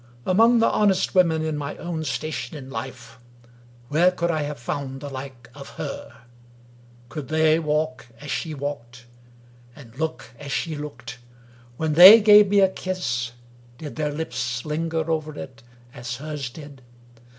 [0.25, 3.19] Among the honest women in my own station in life,
[3.89, 6.11] where could I have found the like of herf
[7.09, 9.05] Could they walk as she walked?
[9.75, 11.19] and look as she looked?
[11.77, 13.33] When they gave me a kiss,
[13.77, 15.61] did their lips linger over it
[15.93, 16.81] as hers did?